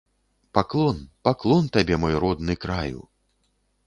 [0.57, 0.97] Паклон,
[1.29, 3.05] паклон табе, мой родны краю!